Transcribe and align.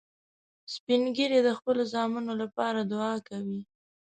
سپین 0.73 1.01
ږیری 1.15 1.39
د 1.43 1.49
خپلو 1.57 1.81
زامنو 1.93 2.33
لپاره 2.41 2.79
دعا 2.91 3.13
کوي 3.27 3.61